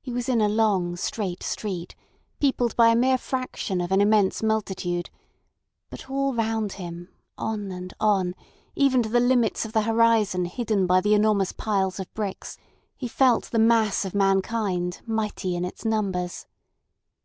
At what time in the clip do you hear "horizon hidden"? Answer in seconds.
9.82-10.86